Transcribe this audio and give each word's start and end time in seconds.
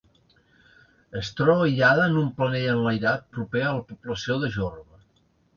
Es 1.19 1.29
troba 1.41 1.67
aïllada 1.67 2.07
en 2.13 2.17
un 2.23 2.33
planell 2.39 2.67
enlairat 2.73 3.29
proper 3.39 3.63
a 3.69 3.77
la 3.79 3.85
població 3.93 4.39
de 4.47 4.55
Jorba. 4.57 5.03